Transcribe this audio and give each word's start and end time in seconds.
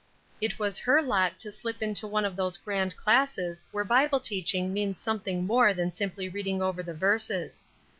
It 0.41 0.57
was 0.57 0.79
her 0.79 0.99
lot 0.99 1.37
to 1.41 1.51
slip 1.51 1.79
into 1.83 2.07
one 2.07 2.25
of 2.25 2.35
those 2.35 2.57
grand 2.57 2.97
classes 2.97 3.65
where 3.71 3.83
Bible 3.83 4.19
teaching 4.19 4.73
means 4.73 4.99
something 4.99 5.45
more 5.45 5.75
than 5.75 5.91
simply 5.93 6.27
reading 6.27 6.59
over 6.59 6.81
the 6.81 6.95
verses. 6.95 7.63